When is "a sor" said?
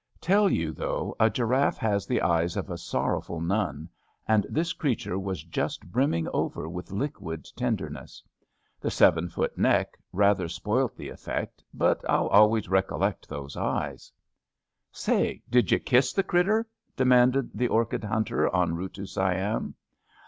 2.71-3.13